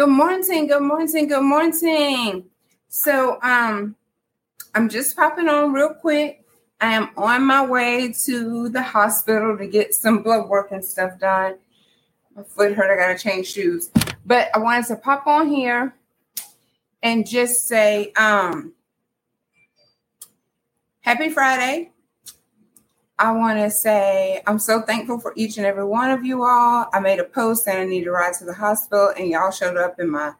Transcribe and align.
Good 0.00 0.08
morning, 0.08 0.66
good 0.66 0.80
morning, 0.80 1.28
good 1.28 1.42
morning. 1.42 2.46
So, 2.88 3.38
um, 3.42 3.94
I'm 4.74 4.88
just 4.88 5.14
popping 5.14 5.46
on 5.46 5.74
real 5.74 5.92
quick. 5.92 6.42
I 6.80 6.94
am 6.94 7.10
on 7.18 7.44
my 7.44 7.66
way 7.66 8.10
to 8.24 8.70
the 8.70 8.80
hospital 8.80 9.58
to 9.58 9.66
get 9.66 9.94
some 9.94 10.22
blood 10.22 10.48
work 10.48 10.72
and 10.72 10.82
stuff 10.82 11.18
done. 11.18 11.56
My 12.34 12.44
foot 12.44 12.72
hurt. 12.72 12.90
I 12.90 12.96
gotta 12.96 13.22
change 13.22 13.48
shoes. 13.48 13.90
But 14.24 14.48
I 14.54 14.58
wanted 14.60 14.86
to 14.86 14.96
pop 14.96 15.26
on 15.26 15.50
here 15.50 15.94
and 17.02 17.28
just 17.28 17.68
say, 17.68 18.14
um, 18.16 18.72
happy 21.02 21.28
Friday. 21.28 21.90
I 23.20 23.32
want 23.32 23.58
to 23.58 23.70
say 23.70 24.40
I'm 24.46 24.58
so 24.58 24.80
thankful 24.80 25.20
for 25.20 25.34
each 25.36 25.58
and 25.58 25.66
every 25.66 25.84
one 25.84 26.10
of 26.10 26.24
you 26.24 26.42
all. 26.42 26.86
I 26.90 27.00
made 27.00 27.20
a 27.20 27.24
post 27.24 27.64
saying 27.64 27.78
I 27.78 27.84
need 27.84 28.04
to 28.04 28.12
ride 28.12 28.32
to 28.38 28.46
the 28.46 28.54
hospital, 28.54 29.12
and 29.14 29.28
y'all 29.28 29.50
showed 29.50 29.76
up 29.76 30.00
in 30.00 30.08
my 30.08 30.32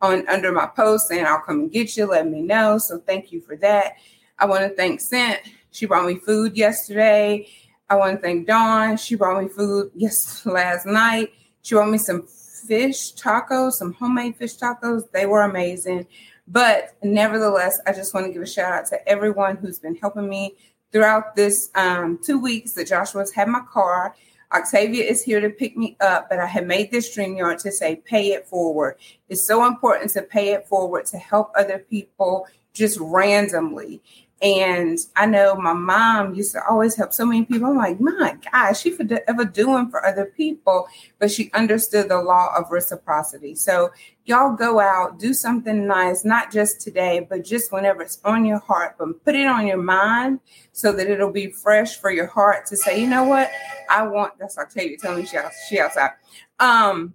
on 0.00 0.26
under 0.28 0.52
my 0.52 0.66
post 0.66 1.08
saying 1.08 1.26
I'll 1.26 1.40
come 1.40 1.58
and 1.58 1.72
get 1.72 1.96
you. 1.96 2.06
Let 2.06 2.28
me 2.28 2.40
know. 2.40 2.78
So 2.78 2.98
thank 2.98 3.32
you 3.32 3.40
for 3.40 3.56
that. 3.56 3.94
I 4.38 4.46
want 4.46 4.62
to 4.62 4.68
thank 4.68 5.00
Scent. 5.00 5.40
She 5.72 5.86
brought 5.86 6.06
me 6.06 6.20
food 6.20 6.56
yesterday. 6.56 7.48
I 7.90 7.96
want 7.96 8.16
to 8.16 8.22
thank 8.22 8.46
Dawn. 8.46 8.96
She 8.96 9.16
brought 9.16 9.42
me 9.42 9.48
food 9.48 9.90
yes 9.96 10.46
last 10.46 10.86
night. 10.86 11.32
She 11.62 11.74
brought 11.74 11.90
me 11.90 11.98
some 11.98 12.28
fish 12.28 13.12
tacos, 13.14 13.72
some 13.72 13.92
homemade 13.92 14.36
fish 14.36 14.56
tacos. 14.56 15.10
They 15.10 15.26
were 15.26 15.42
amazing. 15.42 16.06
But 16.46 16.94
nevertheless, 17.02 17.80
I 17.88 17.92
just 17.92 18.14
want 18.14 18.26
to 18.26 18.32
give 18.32 18.42
a 18.42 18.46
shout 18.46 18.72
out 18.72 18.86
to 18.86 19.08
everyone 19.08 19.56
who's 19.56 19.80
been 19.80 19.96
helping 19.96 20.28
me 20.28 20.54
throughout 20.92 21.36
this 21.36 21.70
um, 21.74 22.18
two 22.22 22.38
weeks 22.38 22.72
that 22.72 22.88
Joshua's 22.88 23.32
had 23.32 23.48
my 23.48 23.60
car. 23.60 24.14
Octavia 24.52 25.04
is 25.04 25.22
here 25.22 25.40
to 25.40 25.50
pick 25.50 25.76
me 25.76 25.96
up, 26.00 26.28
but 26.28 26.40
I 26.40 26.46
have 26.46 26.66
made 26.66 26.90
this 26.90 27.14
dream 27.14 27.36
yard 27.36 27.60
to 27.60 27.70
say 27.70 27.96
pay 27.96 28.32
it 28.32 28.48
forward. 28.48 28.96
It's 29.28 29.46
so 29.46 29.64
important 29.64 30.10
to 30.12 30.22
pay 30.22 30.52
it 30.52 30.66
forward 30.66 31.06
to 31.06 31.18
help 31.18 31.52
other 31.54 31.78
people 31.78 32.48
just 32.72 32.98
randomly. 33.00 34.02
And 34.42 34.98
I 35.16 35.26
know 35.26 35.54
my 35.54 35.74
mom 35.74 36.34
used 36.34 36.52
to 36.52 36.66
always 36.66 36.96
help 36.96 37.12
so 37.12 37.26
many 37.26 37.44
people. 37.44 37.68
I'm 37.68 37.76
like, 37.76 38.00
my 38.00 38.38
gosh, 38.50 38.80
she 38.80 38.90
for 38.90 39.04
ever 39.28 39.44
doing 39.44 39.90
for 39.90 40.04
other 40.04 40.32
people, 40.34 40.88
but 41.18 41.30
she 41.30 41.50
understood 41.52 42.08
the 42.08 42.22
law 42.22 42.48
of 42.56 42.70
reciprocity. 42.70 43.54
So 43.54 43.90
y'all 44.24 44.56
go 44.56 44.80
out, 44.80 45.18
do 45.18 45.34
something 45.34 45.86
nice, 45.86 46.24
not 46.24 46.50
just 46.50 46.80
today, 46.80 47.26
but 47.28 47.44
just 47.44 47.70
whenever 47.70 48.00
it's 48.00 48.18
on 48.24 48.46
your 48.46 48.60
heart, 48.60 48.96
but 48.98 49.22
put 49.26 49.34
it 49.34 49.46
on 49.46 49.66
your 49.66 49.82
mind 49.82 50.40
so 50.72 50.90
that 50.92 51.08
it'll 51.08 51.32
be 51.32 51.50
fresh 51.50 51.98
for 51.98 52.10
your 52.10 52.26
heart 52.26 52.64
to 52.66 52.78
say, 52.78 52.98
you 52.98 53.08
know 53.08 53.24
what, 53.24 53.50
I 53.90 54.06
want. 54.06 54.38
That's 54.38 54.56
Octavia 54.56 54.96
telling 54.96 55.20
me 55.20 55.26
she, 55.26 55.36
she 55.68 55.80
outside. 55.80 56.12
Um, 56.58 57.14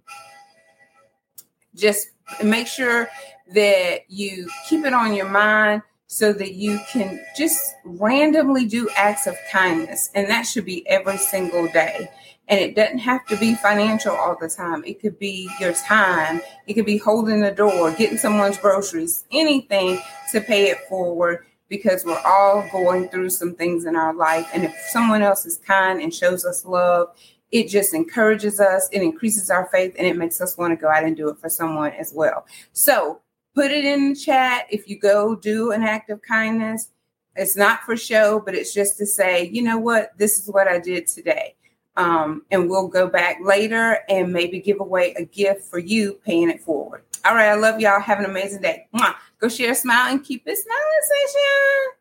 just 1.74 2.10
make 2.44 2.68
sure 2.68 3.08
that 3.52 4.02
you 4.08 4.48
keep 4.68 4.84
it 4.84 4.92
on 4.92 5.12
your 5.12 5.28
mind 5.28 5.82
so 6.06 6.32
that 6.32 6.54
you 6.54 6.78
can 6.88 7.24
just 7.36 7.74
randomly 7.84 8.64
do 8.64 8.88
acts 8.96 9.26
of 9.26 9.36
kindness. 9.50 10.10
And 10.14 10.28
that 10.30 10.42
should 10.42 10.64
be 10.64 10.88
every 10.88 11.18
single 11.18 11.66
day. 11.68 12.10
And 12.48 12.60
it 12.60 12.76
doesn't 12.76 12.98
have 12.98 13.26
to 13.26 13.36
be 13.36 13.56
financial 13.56 14.14
all 14.14 14.36
the 14.40 14.48
time. 14.48 14.84
It 14.84 15.00
could 15.00 15.18
be 15.18 15.50
your 15.58 15.72
time. 15.72 16.40
It 16.68 16.74
could 16.74 16.86
be 16.86 16.98
holding 16.98 17.40
the 17.40 17.50
door, 17.50 17.90
getting 17.90 18.18
someone's 18.18 18.58
groceries, 18.58 19.24
anything 19.32 19.98
to 20.30 20.40
pay 20.40 20.70
it 20.70 20.78
forward 20.88 21.44
because 21.68 22.04
we're 22.04 22.22
all 22.24 22.68
going 22.70 23.08
through 23.08 23.30
some 23.30 23.54
things 23.54 23.84
in 23.84 23.96
our 23.96 24.14
life. 24.14 24.48
And 24.54 24.62
if 24.64 24.74
someone 24.90 25.22
else 25.22 25.44
is 25.44 25.56
kind 25.56 26.00
and 26.00 26.14
shows 26.14 26.44
us 26.44 26.64
love, 26.64 27.08
it 27.50 27.68
just 27.68 27.94
encourages 27.94 28.60
us, 28.60 28.88
it 28.92 29.02
increases 29.02 29.50
our 29.50 29.66
faith, 29.66 29.94
and 29.98 30.06
it 30.06 30.16
makes 30.16 30.40
us 30.40 30.56
want 30.56 30.72
to 30.72 30.76
go 30.76 30.88
out 30.88 31.04
and 31.04 31.16
do 31.16 31.28
it 31.28 31.38
for 31.38 31.48
someone 31.48 31.92
as 31.92 32.12
well. 32.14 32.46
So 32.72 33.20
put 33.56 33.70
it 33.70 33.86
in 33.86 34.10
the 34.10 34.14
chat 34.14 34.66
if 34.70 34.86
you 34.86 34.98
go 34.98 35.34
do 35.34 35.72
an 35.72 35.82
act 35.82 36.10
of 36.10 36.20
kindness. 36.20 36.90
It's 37.34 37.56
not 37.56 37.80
for 37.80 37.96
show, 37.96 38.38
but 38.38 38.54
it's 38.54 38.74
just 38.74 38.98
to 38.98 39.06
say, 39.06 39.48
you 39.48 39.62
know 39.62 39.78
what, 39.78 40.16
this 40.18 40.38
is 40.38 40.48
what 40.48 40.68
I 40.68 40.78
did 40.78 41.06
today. 41.06 41.54
Um, 41.96 42.42
and 42.50 42.68
we'll 42.68 42.88
go 42.88 43.08
back 43.08 43.38
later 43.42 44.00
and 44.10 44.30
maybe 44.30 44.60
give 44.60 44.80
away 44.80 45.14
a 45.14 45.24
gift 45.24 45.62
for 45.62 45.78
you 45.78 46.20
paying 46.24 46.50
it 46.50 46.60
forward. 46.60 47.02
All 47.24 47.34
right, 47.34 47.48
I 47.48 47.54
love 47.54 47.80
y'all. 47.80 48.00
Have 48.00 48.18
an 48.18 48.26
amazing 48.26 48.60
day. 48.60 48.86
Mwah. 48.94 49.14
Go 49.38 49.48
share, 49.48 49.72
a 49.72 49.74
smile, 49.74 50.12
and 50.12 50.22
keep 50.22 50.42
it 50.46 50.56
smiling, 50.56 50.82
session. 51.02 51.95